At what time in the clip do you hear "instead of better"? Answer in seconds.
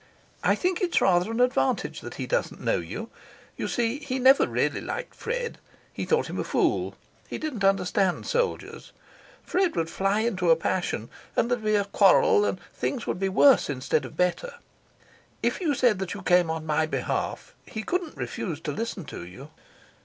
13.69-14.55